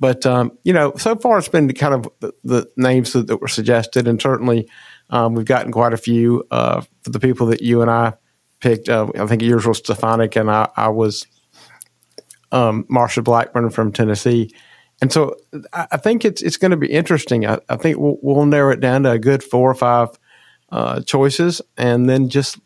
[0.00, 3.38] But um, you know, so far it's been kind of the, the names that, that,
[3.38, 4.68] were suggested, and certainly
[5.10, 8.14] um, we've gotten quite a few uh, for the people that you and I
[8.60, 8.88] picked.
[8.88, 11.26] Uh, I think yours was Stefanik, and I, I was
[12.52, 14.54] um, Marsha Blackburn from Tennessee.
[15.00, 15.36] And so
[15.72, 17.46] I, think it's it's going to be interesting.
[17.46, 20.08] I, I think we'll, we'll, narrow it down to a good four or five
[20.70, 22.58] uh, choices, and then just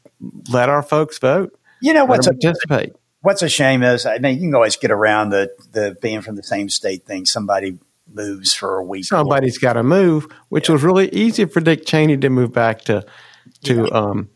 [0.50, 1.58] let our folks vote.
[1.82, 5.30] You know what's participate what's a shame is, I mean, you can always get around
[5.30, 7.24] the the being from the same state thing.
[7.24, 7.78] Somebody
[8.12, 9.06] moves for a week.
[9.06, 10.74] Somebody's got to move, which yeah.
[10.74, 13.06] was really easy for Dick Cheney to move back to
[13.64, 13.98] to yeah.
[13.98, 14.28] um,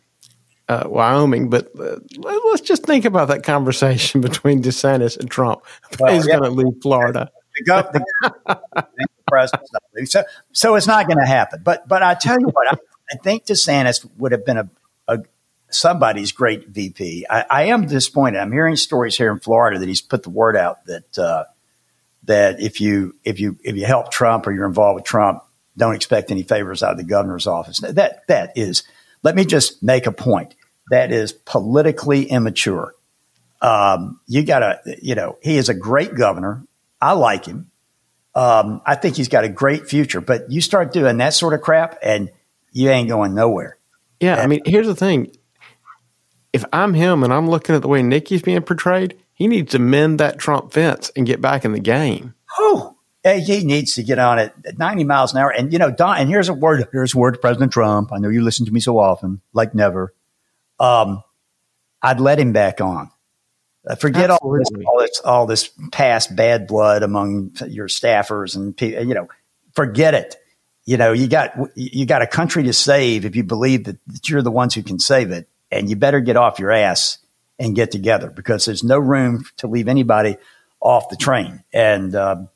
[0.69, 1.51] uh, Wyoming.
[1.51, 5.63] But uh, let's just think about that conversation between DeSantis and Trump.
[6.01, 6.39] Well, He's yeah.
[6.39, 7.31] going to leave Florida.
[7.65, 11.63] The, the president's So, so it's not going to happen.
[11.65, 12.77] But but I tell you what, I,
[13.13, 14.69] I think DeSantis would have been a,
[15.09, 15.19] a
[15.71, 17.27] somebody's great VP.
[17.29, 18.39] I, I, am disappointed.
[18.39, 21.45] I'm hearing stories here in Florida that he's put the word out that uh,
[22.25, 25.43] that if you if you if you help Trump or you're involved with Trump,
[25.77, 27.79] don't expect any favors out of the governor's office.
[27.81, 28.83] That that is.
[29.23, 30.55] Let me just make a point.
[30.91, 32.95] That is politically immature.
[33.61, 36.65] Um, you got to, you know, he is a great governor.
[37.07, 37.71] I like him.
[38.35, 40.21] Um, I think he's got a great future.
[40.21, 42.31] But you start doing that sort of crap, and
[42.73, 43.79] you ain't going nowhere.
[44.21, 45.31] Yeah, and, I mean, here's the thing:
[46.53, 49.79] if I'm him and I'm looking at the way Nikki's being portrayed, he needs to
[49.79, 52.35] mend that Trump fence and get back in the game.
[52.59, 55.51] Oh, he needs to get on it at 90 miles an hour.
[55.51, 58.13] And, you know, Don, and here's a word, here's a word to President Trump.
[58.13, 60.15] I know you listen to me so often, like never.
[60.81, 61.23] Um,
[62.03, 63.11] I'd let him back on.
[63.87, 68.77] Uh, forget all this, all this, all this past bad blood among your staffers and
[68.77, 69.29] people, you know,
[69.75, 70.37] forget it.
[70.85, 74.29] You know, you got, you got a country to save if you believe that, that
[74.29, 77.19] you're the ones who can save it and you better get off your ass
[77.59, 80.37] and get together because there's no room to leave anybody
[80.81, 81.63] off the train.
[81.73, 82.49] And um,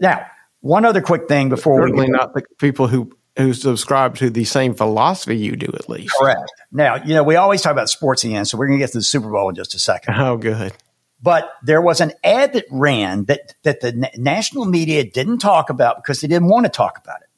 [0.00, 0.26] now,
[0.60, 4.44] one other quick thing before certainly we not the people who who subscribe to the
[4.44, 6.14] same philosophy you do, at least.
[6.18, 6.50] Correct.
[6.70, 8.82] Now, you know, we always talk about sports in the end, so we're going to
[8.82, 10.14] get to the Super Bowl in just a second.
[10.16, 10.72] Oh, good.
[11.20, 15.96] But there was an ad that ran that that the national media didn't talk about
[15.96, 17.28] because they didn't want to talk about it.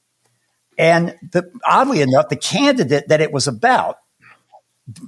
[0.76, 3.98] And the, oddly enough, the candidate that it was about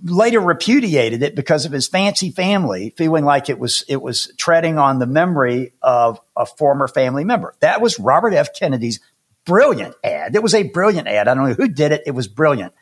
[0.02, 4.78] later repudiated it because of his fancy family, feeling like it was it was treading
[4.78, 7.54] on the memory of a former family member.
[7.60, 8.54] That was Robert F.
[8.54, 9.00] Kennedy's
[9.48, 10.36] brilliant ad.
[10.36, 11.26] It was a brilliant ad.
[11.26, 12.02] I don't know who did it.
[12.06, 12.74] It was brilliant.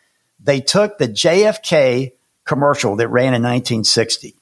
[0.42, 2.12] They took the JFK
[2.44, 4.36] commercial that ran in 1960.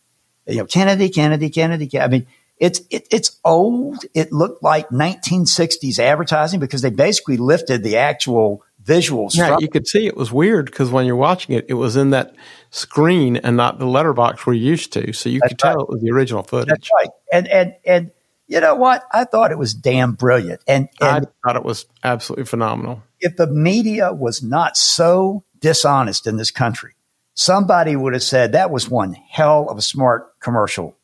[0.47, 2.01] You know, Kennedy, Kennedy, Kennedy.
[2.01, 2.27] I mean,
[2.59, 4.05] it's it, it's old.
[4.15, 9.37] It looked like 1960s advertising because they basically lifted the actual visuals.
[9.37, 12.11] Yeah, you could see it was weird because when you're watching it, it was in
[12.11, 12.35] that
[12.71, 15.13] screen and not the letterbox we're used to.
[15.13, 15.73] So you That's could right.
[15.73, 16.69] tell it was the original footage.
[16.69, 17.09] That's right.
[17.33, 18.11] And and and
[18.47, 19.05] you know what?
[19.13, 20.61] I thought it was damn brilliant.
[20.67, 23.03] And, and I thought it was absolutely phenomenal.
[23.21, 26.95] If the media was not so dishonest in this country,
[27.35, 30.97] somebody would have said that was one hell of a smart commercial.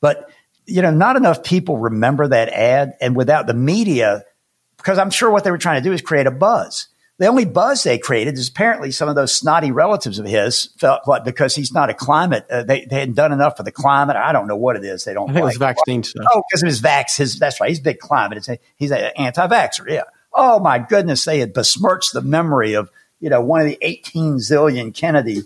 [0.00, 0.30] But
[0.66, 4.24] you know, not enough people remember that ad, and without the media,
[4.76, 7.44] because I'm sure what they were trying to do is create a buzz the only
[7.44, 11.54] buzz they created is apparently some of those snotty relatives of his felt like because
[11.54, 14.14] he's not a climate, uh, they, they hadn't done enough for the climate.
[14.14, 15.04] I don't know what it is.
[15.04, 15.28] They don't.
[15.30, 15.54] I think like.
[15.54, 16.26] it was vaccine stuff.
[16.32, 17.16] Oh, because of his vax.
[17.16, 17.68] His that's right.
[17.68, 18.38] He's big climate.
[18.38, 19.88] It's a, he's an anti-vaxxer.
[19.88, 20.02] Yeah.
[20.32, 24.36] Oh my goodness, they had besmirched the memory of you know one of the 18
[24.36, 25.42] zillion Kennedy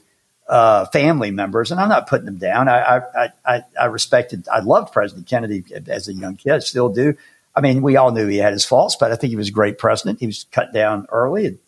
[0.46, 2.68] uh, family members, and I'm not putting them down.
[2.68, 4.46] I, I I I respected.
[4.52, 6.62] I loved President Kennedy as a young kid.
[6.62, 7.16] Still do.
[7.54, 9.52] I mean, we all knew he had his faults, but I think he was a
[9.52, 10.20] great president.
[10.20, 11.46] He was cut down early.
[11.46, 11.58] And,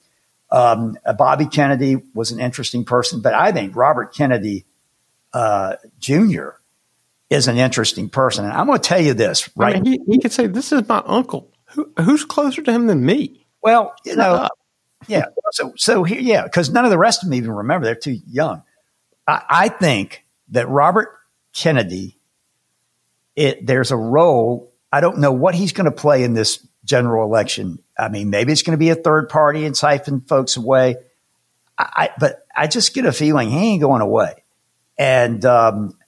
[0.51, 4.65] um, Bobby Kennedy was an interesting person, but I think Robert Kennedy
[5.33, 6.51] uh, Jr.
[7.29, 8.45] is an interesting person.
[8.45, 9.77] And I'm going to tell you this, right?
[9.77, 11.51] I mean, he, he, could say, This is my uncle.
[11.71, 13.45] Who, who's closer to him than me?
[13.61, 14.49] Well, you know,
[15.09, 15.27] yeah.
[15.53, 17.85] So, so here, yeah, because none of the rest of them even remember.
[17.85, 18.63] They're too young.
[19.27, 21.09] I, I think that Robert
[21.53, 22.19] Kennedy,
[23.35, 27.25] it, there's a role I don't know what he's going to play in this general
[27.25, 27.81] election.
[27.99, 30.95] I mean, maybe it's going to be a third party and siphon folks away.
[31.77, 34.45] I, but I just get a feeling he ain't going away,
[34.97, 35.99] and um,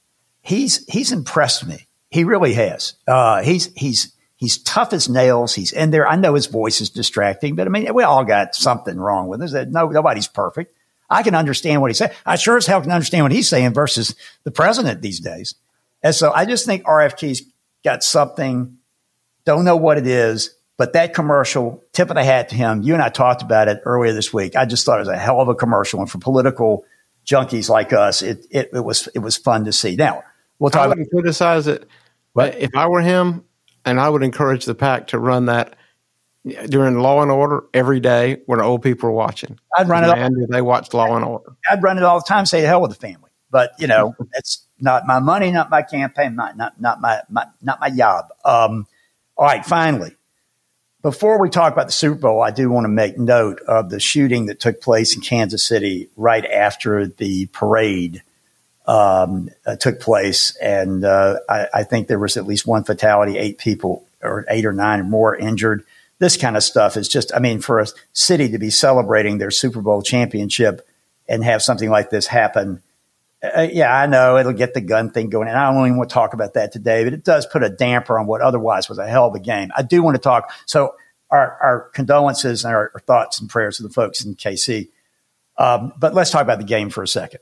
[0.40, 1.88] he's he's impressed me.
[2.10, 2.94] He really has.
[3.08, 5.52] Uh, he's he's he's tough as nails.
[5.52, 6.08] He's in there.
[6.08, 9.42] I know his voice is distracting, but I mean, we all got something wrong with
[9.42, 9.52] us.
[9.52, 10.76] No, nobody's perfect.
[11.10, 12.12] I can understand what he's saying.
[12.24, 15.56] I sure as hell can understand what he's saying versus the president these days.
[16.04, 17.42] And so I just think RFK's
[17.86, 18.75] got something.
[19.46, 22.82] Don't know what it is, but that commercial, tip of the hat to him.
[22.82, 24.56] You and I talked about it earlier this week.
[24.56, 26.84] I just thought it was a hell of a commercial, and for political
[27.24, 29.96] junkies like us, it it, it was it was fun to see.
[29.96, 30.22] Now
[30.58, 30.82] we'll talk.
[30.82, 31.88] I wouldn't about- criticize it,
[32.34, 33.44] but if I were him,
[33.86, 35.76] and I would encourage the PAC to run that
[36.68, 39.58] during Law and Order every day when old people are watching.
[39.76, 40.16] I'd run it.
[40.16, 41.56] And they watch Law and Order.
[41.70, 42.46] I'd run it all the time.
[42.46, 45.82] Say the hell with the family, but you know it's not my money, not my
[45.82, 48.26] campaign, not not not my, my not my job.
[48.44, 48.86] Um,
[49.36, 50.16] all right, finally,
[51.02, 54.00] before we talk about the Super Bowl, I do want to make note of the
[54.00, 58.22] shooting that took place in Kansas City right after the parade
[58.86, 63.36] um, uh, took place, and uh, I, I, think there was at least one fatality,
[63.36, 65.84] eight people or eight or nine or more injured.
[66.18, 69.50] This kind of stuff is just, I mean, for a city to be celebrating their
[69.50, 70.86] Super Bowl championship
[71.28, 72.80] and have something like this happen.
[73.54, 76.10] Uh, yeah, I know it'll get the gun thing going, and I don't even want
[76.10, 78.98] to talk about that today, but it does put a damper on what otherwise was
[78.98, 79.70] a hell of a game.
[79.76, 80.52] I do want to talk.
[80.66, 80.94] So,
[81.30, 84.90] our, our condolences and our, our, thoughts and prayers to the folks in KC.
[85.58, 87.40] Um, but let's talk about the game for a second.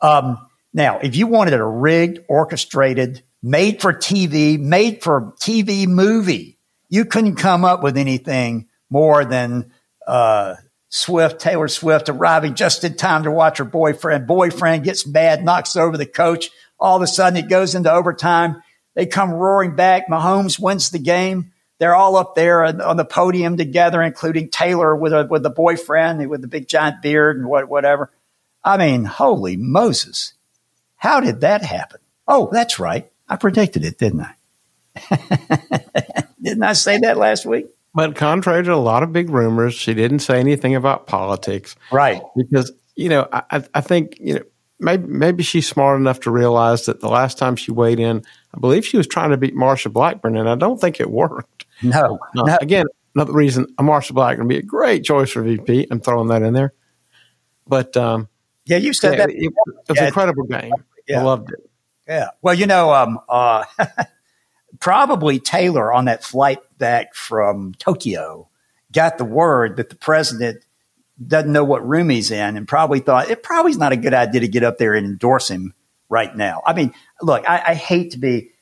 [0.00, 0.38] Um,
[0.72, 7.04] now, if you wanted a rigged, orchestrated, made for TV, made for TV movie, you
[7.04, 9.72] couldn't come up with anything more than
[10.06, 10.54] uh,
[10.88, 14.26] Swift, Taylor Swift, arriving just in time to watch her boyfriend.
[14.26, 16.50] Boyfriend gets mad, knocks over the coach.
[16.80, 18.62] All of a sudden, it goes into overtime.
[18.94, 20.08] They come roaring back.
[20.08, 21.52] Mahomes wins the game.
[21.78, 26.28] They're all up there on the podium together, including Taylor with a, with the boyfriend
[26.28, 28.10] with the big giant beard and what, whatever.
[28.64, 30.34] I mean, holy Moses.
[30.96, 32.00] How did that happen?
[32.26, 33.10] Oh, that's right.
[33.28, 34.34] I predicted it, didn't I?
[36.42, 37.68] didn't I say that last week?
[37.94, 41.74] But contrary to a lot of big rumors, she didn't say anything about politics.
[41.90, 42.22] Right.
[42.36, 44.42] Because, you know, I, I think, you know,
[44.78, 48.22] maybe, maybe she's smart enough to realize that the last time she weighed in,
[48.54, 51.66] I believe she was trying to beat Marsha Blackburn, and I don't think it worked.
[51.82, 52.18] No.
[52.36, 52.58] Uh, no.
[52.60, 55.88] Again, another reason Marsha Blackburn would be a great choice for VP.
[55.90, 56.74] I'm throwing that in there.
[57.66, 58.28] But, um,
[58.64, 59.30] yeah, you said yeah, that.
[59.30, 59.52] It, it,
[59.88, 60.72] was yeah, an incredible game.
[61.06, 61.20] Yeah.
[61.20, 61.70] I loved it.
[62.06, 62.28] Yeah.
[62.42, 63.64] Well, you know, um, uh,
[64.80, 68.48] probably Taylor on that flight back from Tokyo
[68.92, 70.64] got the word that the president
[71.24, 74.14] doesn't know what room he's in and probably thought it probably is not a good
[74.14, 75.74] idea to get up there and endorse him
[76.08, 76.62] right now.
[76.64, 78.52] I mean, look, I, I hate to be,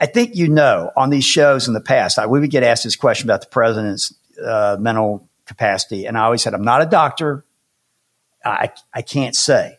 [0.00, 2.84] I, think you know on these shows in the past, I, we would get asked
[2.84, 6.06] this question about the president's uh, mental capacity.
[6.06, 7.44] And I always said, I'm not a doctor.
[8.44, 9.78] I, I can't say.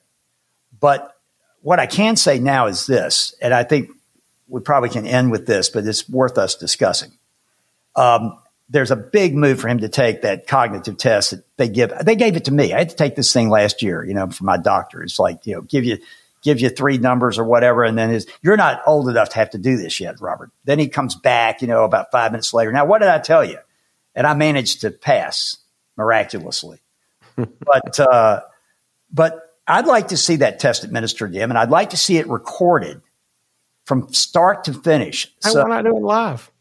[0.78, 1.16] But
[1.62, 3.92] what I can say now is this, and I think
[4.48, 7.12] we probably can end with this, but it's worth us discussing.
[7.96, 11.94] Um, there's a big move for him to take that cognitive test that they give.
[12.04, 12.74] They gave it to me.
[12.74, 15.04] I had to take this thing last year, you know, for my doctor.
[15.04, 16.00] It's like, you know, give you,
[16.42, 17.84] give you three numbers or whatever.
[17.84, 20.52] And then his, you're not old enough to have to do this yet, Robert.
[20.66, 22.72] Then he comes back, you know, about five minutes later.
[22.72, 23.60] Now, what did I tell you?
[24.16, 25.58] And I managed to pass
[25.98, 26.80] miraculously.
[27.36, 28.42] but, uh,
[29.12, 32.18] but I'd like to see that test administered to him and I'd like to see
[32.18, 33.02] it recorded
[33.86, 35.32] from start to finish.
[35.44, 36.52] I so, want to do it live.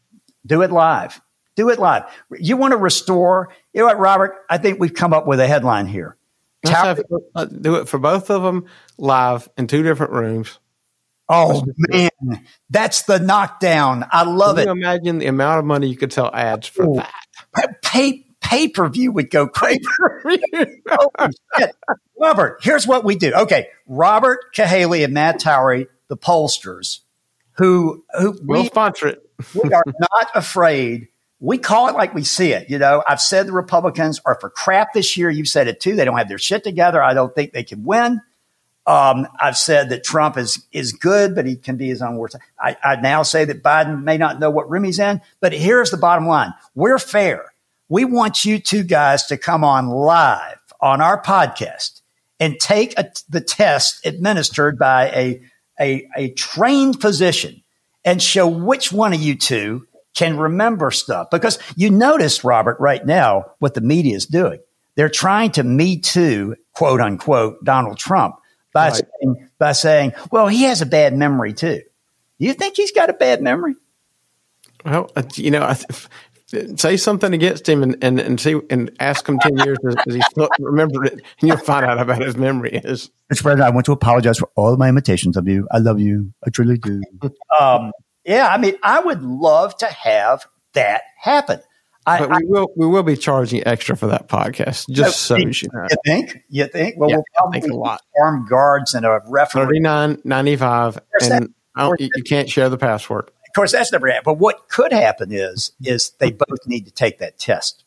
[0.45, 1.21] Do it live.
[1.55, 2.03] Do it live.
[2.31, 4.35] You want to restore, you know what, Robert?
[4.49, 6.17] I think we've come up with a headline here.
[6.65, 7.01] Have,
[7.35, 8.65] uh, do it for both of them
[8.97, 10.59] live in two different rooms.
[11.27, 12.09] Oh man,
[12.69, 14.05] that's the knockdown.
[14.11, 14.65] I love it.
[14.65, 14.81] Can it.
[14.81, 16.95] imagine the amount of money you could sell ads for Ooh.
[16.95, 17.81] that.
[17.81, 19.81] Pay pay per view would go crazy.
[22.19, 23.33] Robert, here's what we do.
[23.33, 26.99] Okay, Robert Cahaly and Matt Towery, the pollsters,
[27.53, 29.29] who who we'll we, sponsor it.
[29.63, 31.07] we are not afraid.
[31.39, 32.69] We call it like we see it.
[32.69, 35.29] You know, I've said the Republicans are for crap this year.
[35.29, 35.95] You've said it too.
[35.95, 37.03] They don't have their shit together.
[37.03, 38.21] I don't think they can win.
[38.85, 42.35] Um, I've said that Trump is is good, but he can be his own worst.
[42.59, 45.21] I, I now say that Biden may not know what room he's in.
[45.39, 47.53] But here's the bottom line: we're fair.
[47.89, 52.01] We want you two guys to come on live on our podcast
[52.39, 55.41] and take a, the test administered by a
[55.79, 57.63] a, a trained physician
[58.05, 61.29] and show which one of you two can remember stuff.
[61.31, 64.59] Because you notice, Robert, right now, what the media is doing.
[64.95, 68.35] They're trying to me too, quote unquote, Donald Trump
[68.73, 69.01] by, right.
[69.21, 71.81] saying, by saying, well, he has a bad memory too.
[72.39, 73.75] Do you think he's got a bad memory?
[74.85, 75.73] Well, uh, you know,
[76.75, 80.15] say something against him and, and, and see and ask him ten years does, does
[80.15, 83.09] he still remember it, and you'll find out how bad his memory is.
[83.31, 83.43] Mr.
[83.43, 85.67] President, I want to apologize for all of my imitations of you.
[85.71, 86.33] I love you.
[86.45, 87.01] I truly do.
[87.59, 87.91] um,
[88.25, 91.59] yeah, I mean, I would love to have that happen.
[92.05, 95.37] I, but we I, will we will be charging extra for that podcast, just so
[95.37, 95.87] you, you know.
[95.89, 96.37] You think?
[96.49, 96.95] You think?
[96.97, 98.01] Well, yeah, we'll probably think a lot.
[98.21, 99.63] armed guards and a referee.
[99.63, 103.31] Thirty nine ninety five, and you, you can't share the password.
[103.53, 104.25] Of course, that's never happened.
[104.25, 107.83] But what could happen is is they both need to take that test.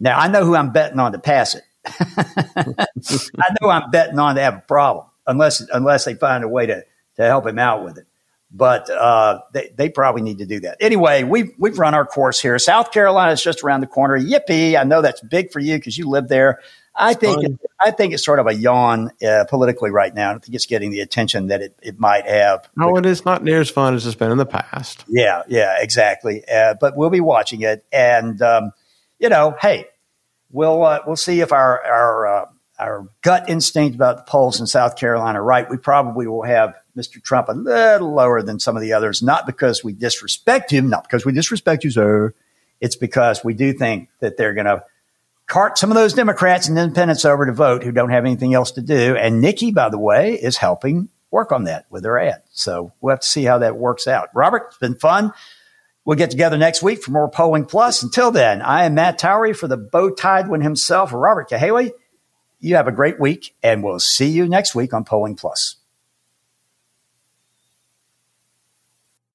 [0.00, 1.64] Now, I know who I'm betting on to pass it.
[1.86, 6.64] I know I'm betting on to have a problem unless unless they find a way
[6.66, 6.84] to
[7.16, 8.06] to help him out with it
[8.54, 10.76] but uh, they, they probably need to do that.
[10.80, 12.56] Anyway, we've, we've run our course here.
[12.60, 14.18] South Carolina is just around the corner.
[14.18, 14.78] Yippee.
[14.78, 16.60] I know that's big for you because you live there.
[16.96, 20.28] I think it, I think it's sort of a yawn uh, politically right now.
[20.28, 22.68] I don't think it's getting the attention that it, it might have.
[22.76, 25.04] No, it is not near as fun as it's been in the past.
[25.08, 26.44] Yeah, yeah, exactly.
[26.48, 28.72] Uh, but we'll be watching it, and um,
[29.18, 29.86] you know, hey,
[30.50, 32.46] we'll uh, we'll see if our our uh,
[32.78, 35.68] our gut instinct about the polls in South Carolina right.
[35.68, 37.22] We probably will have Mr.
[37.22, 41.04] Trump a little lower than some of the others, not because we disrespect him, not
[41.04, 42.34] because we disrespect you, sir.
[42.80, 44.84] It's because we do think that they're going to
[45.46, 48.72] cart some of those Democrats and independents over to vote who don't have anything else
[48.72, 49.16] to do.
[49.16, 52.42] And Nikki, by the way, is helping work on that with her ad.
[52.50, 54.28] So we'll have to see how that works out.
[54.34, 55.32] Robert, it's been fun.
[56.04, 58.02] We'll get together next week for more Polling Plus.
[58.02, 61.92] Until then, I am Matt Towery for the bow tied one himself, Robert Cahaly.
[62.60, 65.76] You have a great week, and we'll see you next week on Polling Plus.